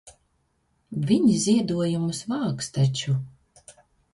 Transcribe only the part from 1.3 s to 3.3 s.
ziedojumus vāks taču.